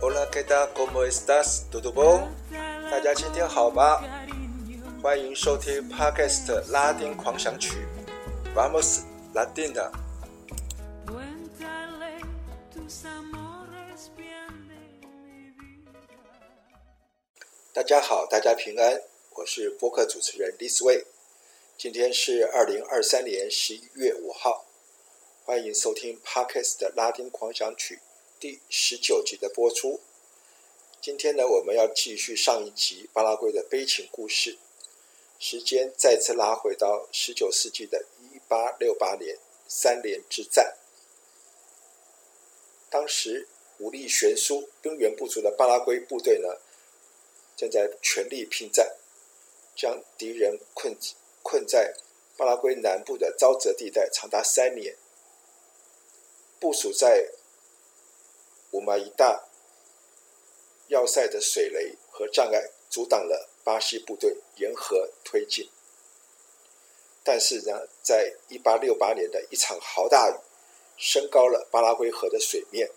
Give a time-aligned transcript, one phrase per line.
[0.00, 0.72] Hola, ¿qué tal?
[0.72, 1.66] ¿Cómo estás?
[1.70, 2.30] ¿Todo bien?
[2.90, 4.00] 大家今天好吗？
[5.02, 7.86] 欢迎收听 Podcast 拉丁狂想曲
[8.54, 9.02] ，Vamos
[9.34, 9.90] Latina。
[17.74, 19.02] 大家好，大家平安，
[19.34, 21.04] 我是播客主持人 This Way。
[21.78, 24.64] 今天是二零二三年十一月五号，
[25.44, 28.00] 欢迎收听 Podcast 拉丁狂想曲。
[28.40, 30.00] 第十九集的播出，
[31.02, 34.56] 今天呢，我们要继续上一集巴拉圭的悲情故事，
[35.38, 40.78] 时间再次拉回到十九世纪的一八六八年三连之战。
[42.88, 43.48] 当时
[43.80, 46.56] 武力悬殊、兵源不足的巴拉圭部队呢，
[47.54, 48.96] 正在全力拼战，
[49.76, 50.98] 将敌人困
[51.46, 51.94] 困在
[52.36, 54.96] 巴拉圭南部的沼泽地带长达三年，
[56.58, 57.30] 部署在。
[58.72, 59.46] 武马伊大
[60.88, 65.70] 要塞的水雷和障碍阻挡了巴西部队沿河推进，
[67.24, 70.34] 但是呢，在一八六八年的一场豪大雨，
[70.98, 72.90] 升高了巴拉圭河的水面，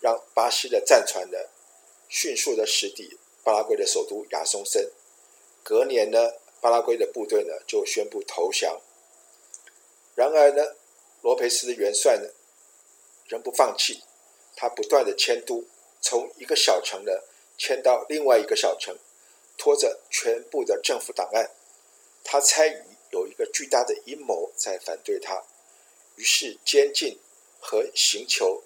[0.00, 1.38] 让巴西的战船呢
[2.08, 4.90] 迅速的驶抵巴拉圭的首都亚松森。
[5.62, 6.34] 隔年呢，
[6.66, 8.80] 巴拉圭的部队呢就宣布投降。
[10.16, 10.74] 然而呢，
[11.22, 12.28] 罗培斯的元帅呢
[13.28, 14.02] 仍不放弃。
[14.56, 15.64] 他不断的迁都，
[16.00, 17.12] 从一个小城呢
[17.56, 18.98] 迁到另外一个小城，
[19.56, 21.52] 拖着全部的政府档案。
[22.24, 25.44] 他猜疑有一个巨大的阴谋在反对他，
[26.16, 27.16] 于是监禁
[27.60, 28.64] 和刑求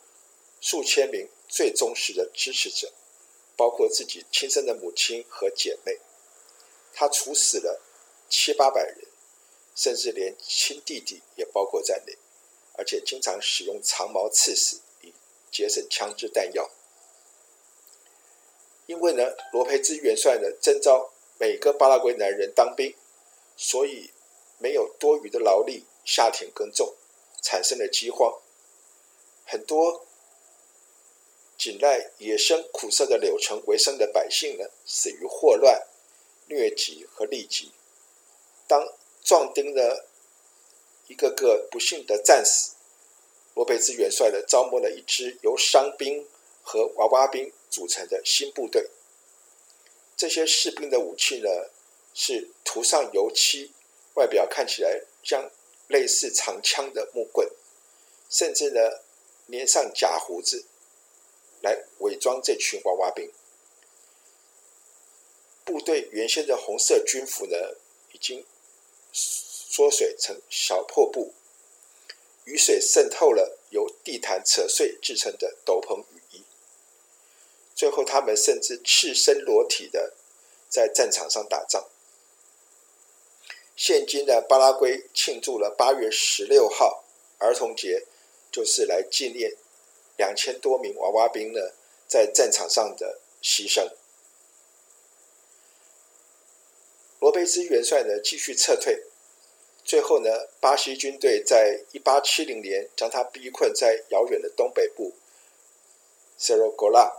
[0.63, 2.91] 数千名最忠实的支持者，
[3.59, 5.99] 包括自己亲生的母亲和姐妹。
[6.95, 7.81] 他处死了
[8.31, 8.97] 七八百人，
[9.75, 12.17] 甚至连亲弟弟也包括在内，
[12.79, 14.81] 而且经常使用长矛刺死。
[15.03, 15.13] 以
[15.51, 16.71] 节省枪支弹药，
[18.87, 22.95] 因为呢，罗培兹元帅呢征召每个巴拉圭男人当兵，
[23.57, 24.13] 所以
[24.59, 26.95] 没有多余的劳力下田耕种，
[27.43, 28.41] 产生了饥荒。
[29.45, 30.07] 很多
[31.59, 35.85] 仅赖野生苦涩的柳城为生的百姓呢，死于霍乱、
[36.49, 37.73] 疟疾和痢疾。
[38.71, 38.87] 当
[39.25, 39.83] 壮丁呢，
[41.09, 42.77] 一个个不幸的战死。
[43.57, 46.25] 罗培兹元帅呢，招募了一支由伤兵
[46.63, 48.89] 和娃娃兵组成的新部队。
[50.17, 51.49] 这些士兵的武器呢，
[52.15, 53.73] 是涂上油漆，
[54.15, 55.51] 外表看起来像
[55.89, 57.51] 类似长枪的木棍，
[58.31, 58.81] 甚至呢，
[59.51, 60.65] 粘上假胡子，
[61.61, 63.29] 来伪装这群娃娃兵。
[65.65, 67.57] 部队原先的红色军服呢，
[68.13, 68.45] 已经
[69.13, 71.35] 缩水成小破布。
[72.45, 76.43] 雨水渗透了由地毯扯碎制成的斗篷雨衣，
[77.75, 80.15] 最后他们甚至赤身裸体的
[80.69, 81.89] 在战场上打仗。
[83.77, 87.05] 现今的巴拉圭庆祝了八月十六号
[87.39, 88.07] 儿童节，
[88.51, 89.57] 就是来纪念
[90.17, 91.73] 两千多名娃娃兵呢
[92.09, 93.91] 在战场上的牺牲。
[97.21, 99.05] 罗贝兹元帅呢继续撤退。
[99.85, 105.13] 最后呢，巴西军队在一八七零年将他逼困在遥远的东北部
[106.37, 107.13] 塞罗戈拉，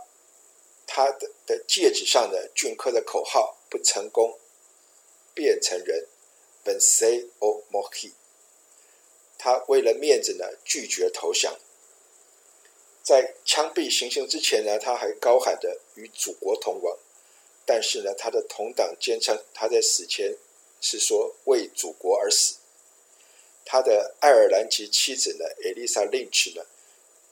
[0.86, 4.38] 他的的戒指上的镌刻的口号“不成功，
[5.34, 6.06] 便成仁
[6.64, 8.12] ”，Vencer o morir。
[9.38, 11.58] 他为了面子呢，拒绝投降。
[13.02, 16.96] 在枪毙行刑之前呢，他还高喊着“与祖国同亡”，
[17.64, 20.36] 但是呢，他的同党坚称他在死前
[20.80, 22.56] 是说为祖国而死。
[23.64, 26.66] 他的爱尔兰籍妻子呢，艾丽莎·林奇呢，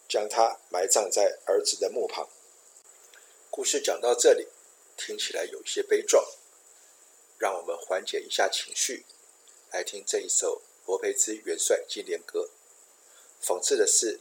[0.09, 2.29] 将他埋葬在儿子的墓旁。
[3.51, 4.47] 故事讲到这里，
[4.97, 6.25] 听起来有些悲壮，
[7.37, 9.05] 让我们缓解一下情绪，
[9.73, 12.49] 来听这一首罗培兹元帅纪念歌。
[13.43, 14.21] 讽刺的是，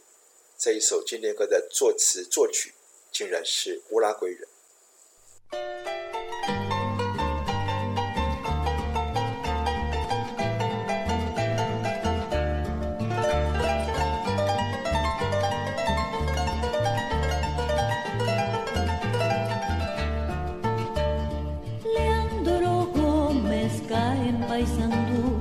[0.58, 2.74] 这一首纪念歌的作词作曲
[3.12, 4.48] 竟然是乌拉圭人。
[21.82, 25.38] Leandro Gómez cae en paisando,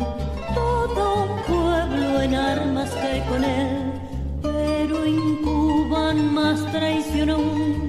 [0.56, 3.94] todo un pueblo en armas cae con él,
[4.42, 7.89] pero incuban más traición aún.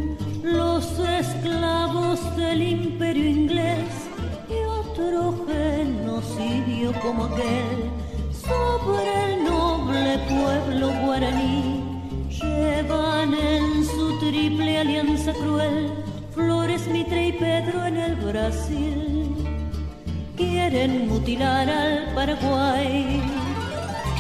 [3.10, 3.88] imperio inglés
[4.48, 7.90] y otro genocidio como aquel
[8.46, 11.82] sobre el noble pueblo guaraní.
[12.28, 15.90] Llevan en su triple alianza cruel
[16.32, 19.34] Flores, Mitre y Pedro en el Brasil.
[20.36, 23.20] Quieren mutilar al Paraguay,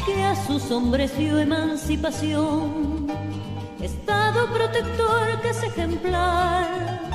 [0.04, 3.06] que a sus hombres dio emancipación.
[3.80, 7.09] Estado protector que es ejemplar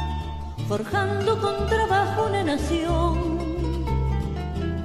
[0.68, 3.86] forjando con trabajo una nación.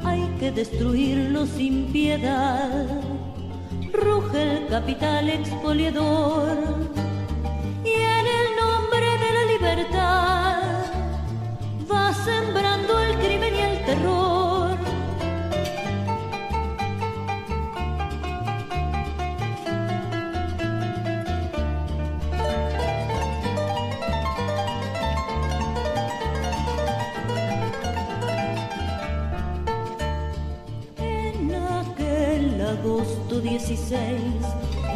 [0.05, 2.87] Hay que destruirlo sin piedad,
[3.93, 6.57] ruge el capital expoliador,
[7.85, 10.63] y en el nombre de la libertad
[11.91, 14.40] va sembrando el crimen y el terror.
[33.41, 34.21] Agosto 16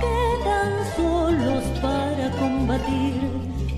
[0.00, 3.14] quedan solos para combatir.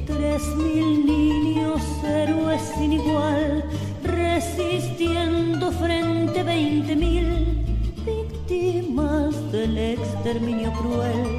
[0.07, 3.65] Tres mil niños héroes sin igual
[4.03, 7.65] resistiendo frente veinte mil
[8.05, 11.39] víctimas del exterminio cruel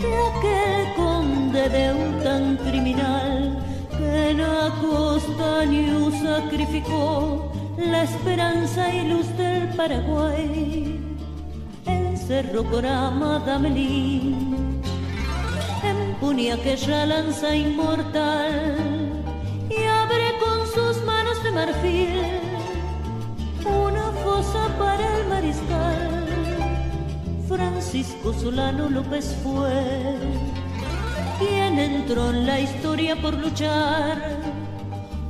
[0.00, 3.58] de aquel conde de un tan criminal
[3.96, 11.05] que en Acostaño sacrificó la esperanza y luz del Paraguay
[12.26, 14.80] cerro Corama Damelín,
[15.84, 19.22] empuña aquella lanza inmortal
[19.70, 22.46] y abre con sus manos de marfil
[23.64, 26.26] una fosa para el mariscal.
[27.48, 30.16] Francisco Solano López fue
[31.38, 34.16] quien entró en la historia por luchar.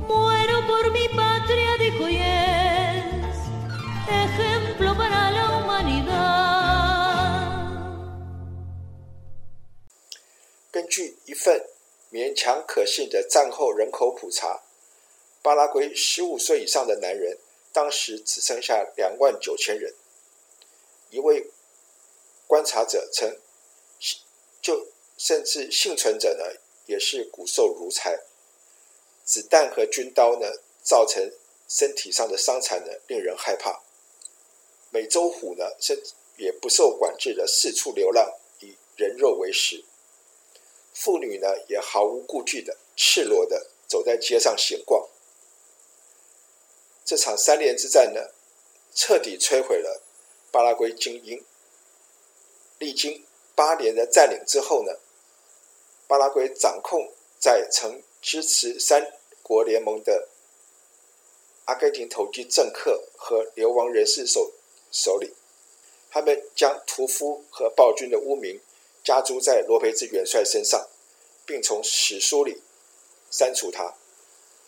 [0.07, 3.37] Muero por mi patria, dijo y es
[4.09, 5.26] ejemplo para
[12.17, 14.63] 勉强可信的战后人口普查，
[15.43, 17.37] 巴拉圭十五岁以上的男人
[17.71, 19.93] 当时只剩下两万九千人。
[21.11, 21.51] 一位
[22.47, 23.37] 观察者称，
[24.59, 28.19] 就甚至幸存者呢，也是骨瘦如柴。
[29.23, 30.47] 子弹和军刀呢，
[30.81, 31.31] 造成
[31.67, 33.83] 身体上的伤残呢，令人害怕。
[34.89, 36.01] 美洲虎呢，甚
[36.37, 39.85] 也不受管制的四处流浪，以人肉为食。
[40.99, 45.07] 妇女呢，也毫无顾忌的、赤裸的走在街上闲逛。
[47.05, 48.31] 这场三连之战呢，
[48.95, 50.01] 彻底摧毁了
[50.51, 51.45] 巴拉圭精英。
[52.79, 53.23] 历经
[53.53, 54.97] 八年的占领之后呢，
[56.07, 60.27] 巴拉圭掌控在曾支持三国联盟的
[61.65, 64.51] 阿根廷投机政客和流亡人士手
[64.91, 65.35] 手里，
[66.09, 68.59] 他们将屠夫和暴君的污名。
[69.07, 70.89] 加诸在罗培兹元帅身上，
[71.45, 72.61] 并从史书里
[73.31, 73.95] 删除他。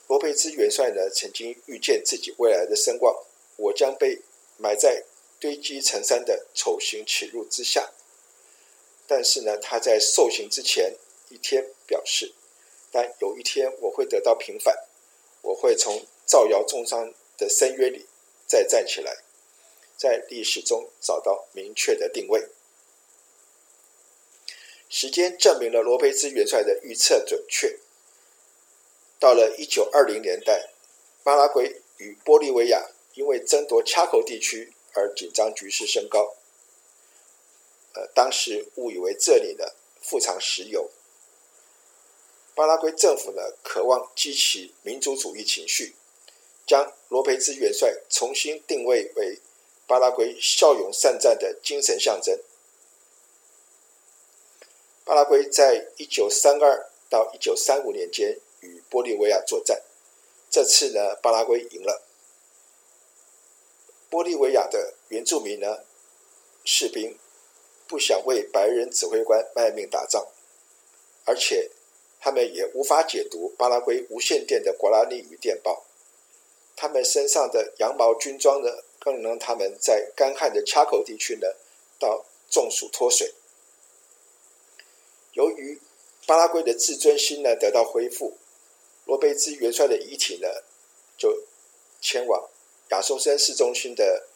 [0.08, 3.22] 罗培兹元帅呢，曾经预见自己未来的声望，
[3.58, 4.22] 我将被
[4.56, 5.04] 埋在
[5.42, 7.92] 堆积成山的丑行耻辱之下。
[9.08, 10.96] 但是呢，他在受刑之前
[11.28, 12.34] 一天表示，
[12.94, 14.74] 但有一天我会得到平反，
[15.42, 18.06] 我会从造谣重伤的深渊里
[18.48, 19.18] 再站起来，
[19.98, 22.48] 在历史中找到明确的定位。
[24.90, 27.78] 时间证明了罗培兹元帅的预测准确。
[29.20, 30.70] 到了一九二零年代，
[31.24, 36.36] 巴拉圭与玻利维亚因为争夺恰口地区而紧张局势升高。
[37.94, 39.66] 呃，当时误以为这里呢
[40.02, 40.90] 富藏石油。
[42.56, 45.96] 巴拉圭政府呢渴望激起民族主义情绪，
[46.66, 49.40] 将罗培兹元帅重新定位为
[49.86, 52.40] 巴拉圭骁勇善战的精神象征。
[55.10, 59.82] 巴拉圭在一九三二到一九三五年间与玻利维亚作战，
[60.52, 62.04] 这次呢，巴拉圭赢了。
[64.12, 65.80] 玻利维亚的原住民呢，
[66.64, 67.18] 士兵
[67.88, 70.28] 不想为白人指挥官卖命打仗，
[71.26, 71.72] 而且
[72.20, 75.88] 他们也无法解读巴拉圭无线电的瓜拉尼语电报，
[76.76, 81.48] 他们身上的羊毛军装呢，更让他们在干旱的恰口地区呢，
[81.98, 83.34] 到中暑脱水。
[85.40, 85.80] 由于
[86.28, 88.38] 巴拉圭的自尊心呢得到恢复，
[89.06, 90.50] 罗贝兹元帅的遗体呢
[91.18, 91.44] 就
[92.02, 92.50] 迁往
[92.90, 94.28] 亚松森市中心的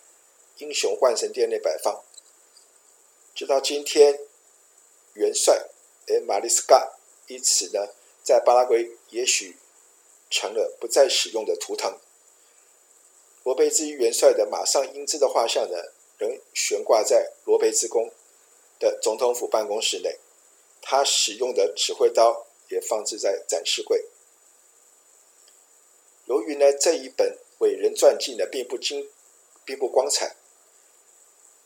[0.60, 2.02] 英雄万神殿内摆放。
[3.36, 4.18] 直到今天，
[5.16, 5.68] 元帅
[6.06, 7.90] 诶马丽斯卡一词呢
[8.24, 9.58] 在巴拉圭也许
[10.30, 12.00] 成了不再使用的图腾。
[13.44, 15.76] 罗贝兹元帅的马上英姿的画像呢
[16.18, 18.10] 仍悬挂在罗贝兹宫
[18.80, 20.18] 的总统府办公室内。
[20.84, 24.06] 他使用的指挥刀也放置在展示柜。
[26.26, 29.10] 由于呢这一本伟人传记呢并不精，
[29.66, 30.36] 并不光彩，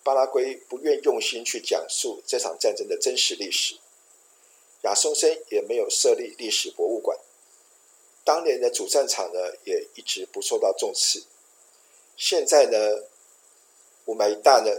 [0.04, 3.76] 巴拉圭不愿用心去讲述这场战争的真实历史，
[4.84, 7.20] 亚松森也没有设立历史博物馆，
[8.24, 11.24] 当年的主战场呢也一直不受到重视。
[12.16, 13.04] 现在呢，
[14.06, 14.72] 乌麦伊大呢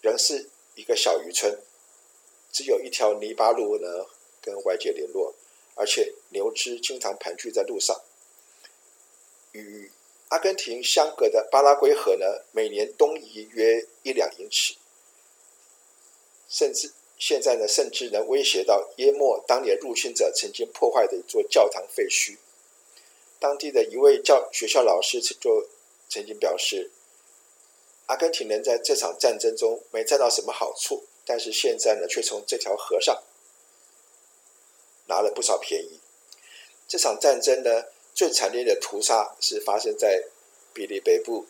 [0.00, 1.60] 仍是一个小渔村，
[2.52, 4.06] 只有一条泥巴路呢
[4.42, 5.34] 跟外界联络，
[5.74, 8.00] 而且牛只经常盘踞在路上。
[9.52, 9.90] 与
[10.28, 14.74] 阿根廷相隔的巴拉圭河呢，每年东移约一两英尺，
[16.48, 22.36] 甚至现在呢，甚至能威胁到淹没当年入侵者曾经破坏的一座教堂废墟。
[23.40, 25.66] 当地的一位教学校老师就
[26.08, 26.90] 曾经表示，
[28.06, 33.22] 阿根廷人在这场战争中没占到什么好处，但是现在呢，却从这条河上
[35.06, 36.00] 拿了不少便宜。
[36.88, 40.24] 这场战争呢，最惨烈的屠杀是发生在
[40.74, 41.46] 比利北部，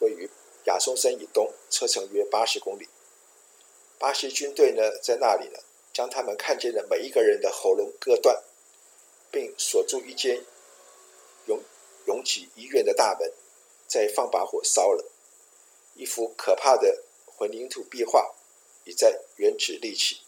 [0.00, 0.28] 位于
[0.64, 2.88] 亚松森以东，车程约八十公里。
[4.00, 5.60] 巴西军队呢，在那里呢，
[5.92, 8.42] 将他们看见的每一个人的喉咙割断，
[9.30, 10.44] 并锁住一间
[11.46, 11.62] 拥
[12.06, 13.32] 拥挤医院的大门，
[13.86, 15.08] 再放把火烧了。
[15.94, 18.34] 一幅可怕的混凝土壁画
[18.84, 20.18] 已在原址立起，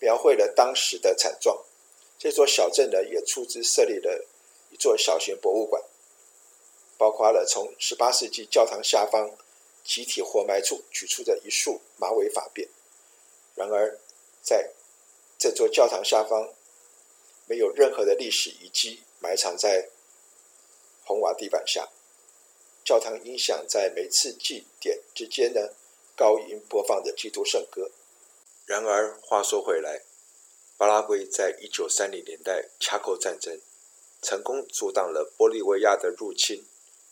[0.00, 1.64] 描绘了当时的惨状。
[2.18, 4.26] 这座小镇呢，也出资设立了。
[4.70, 5.80] 一座小型博物馆，
[6.98, 9.36] 包括了从18世纪教堂下方
[9.84, 12.68] 集体活埋处取出的一束马尾发辫。
[13.54, 14.00] 然而，
[14.42, 14.72] 在
[15.38, 16.52] 这座教堂下方，
[17.46, 19.90] 没有任何的历史遗迹，埋藏在
[21.04, 21.88] 红瓦地板下。
[22.84, 25.70] 教堂音响在每次祭典之间呢，
[26.16, 27.90] 高音播放的基督圣歌。
[28.66, 30.02] 然而，话说回来，
[30.76, 33.60] 巴拉圭在一九三零年代恰扣战争。
[34.22, 36.64] 成功阻挡了玻利维亚的入侵，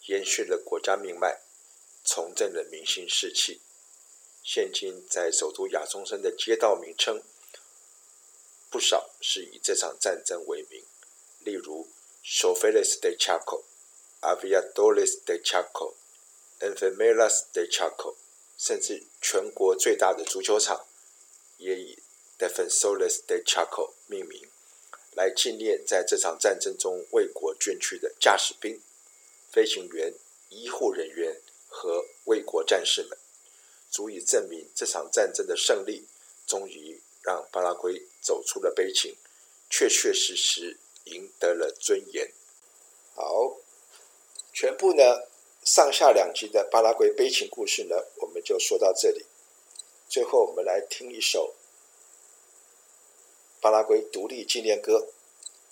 [0.06, 1.42] 延续了国家命脉，
[2.02, 3.60] 重振了民心士气。
[4.42, 7.22] 现今在首都亚松森的街道名称，
[8.70, 10.82] 不少是以这场战争为名，
[11.40, 11.86] 例如
[12.24, 13.64] Choferes de Chaco、
[14.22, 15.92] Aviadores de Chaco、
[16.60, 18.14] Enfermeras de Chaco，
[18.62, 20.86] 甚至全国最大的足球场
[21.56, 21.98] 也以
[22.38, 24.48] Defensores de Chaco 命名。
[25.16, 28.80] 来纪念在这场战争中为国捐躯的驾驶兵、
[29.50, 30.14] 飞行员、
[30.48, 33.18] 医护人员和卫国战士们，
[33.90, 36.06] 足以证明这场战争的胜利，
[36.46, 39.16] 终于让巴拉圭走出了悲情，
[39.68, 42.32] 确确实实赢得了尊严。
[43.16, 43.58] 好，
[44.52, 45.02] 全部呢
[45.64, 49.24] 上下两集的巴拉圭悲情故事呢我们就说到这里。
[50.08, 51.54] 最后我们来听一首
[53.60, 55.06] 巴拉圭独立纪念歌。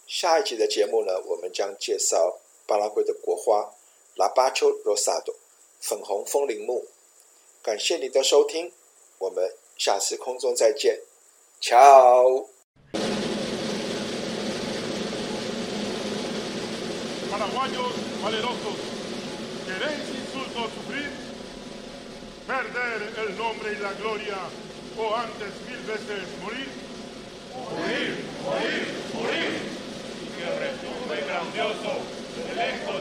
[0.07, 3.75] 下一集的节目呢我们将介绍巴拉圭的国花
[4.15, 5.35] 拉巴丘罗萨多
[5.81, 6.87] 粉红风铃木
[7.63, 8.73] 感谢你的收听
[9.19, 11.01] 我们下次空中再见。
[11.61, 12.49] 乔
[19.71, 21.11] queréis insultos sufrir,
[22.47, 24.39] perder el nombre y la gloria,
[24.99, 26.69] o antes mil veces morir.
[27.55, 28.83] Morir, morir,
[29.15, 29.53] morir,
[30.23, 31.93] y que retumbe grandioso
[32.51, 33.00] el eco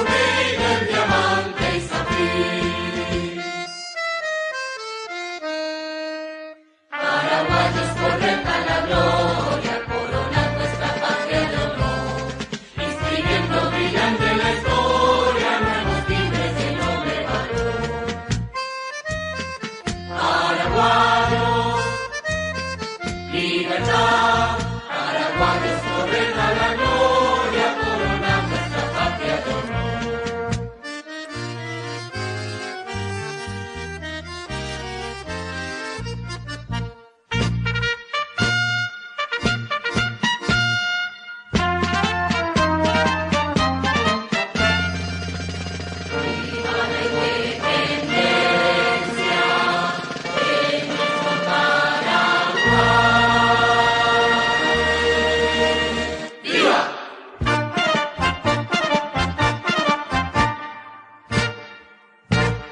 [0.00, 0.99] Jubilee,